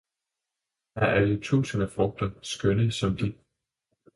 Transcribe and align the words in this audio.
Her 0.95 1.07
er 1.07 1.19
jo 1.27 1.39
tusinde 1.39 1.87
frugter, 1.89 2.31
skønne, 2.41 2.91
som 2.91 3.17
de! 3.17 3.33